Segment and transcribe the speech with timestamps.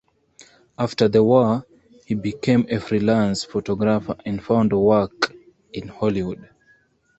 [0.79, 1.67] After the war,
[2.07, 5.31] he became a freelance photographer and found work
[5.73, 6.49] in Hollywood.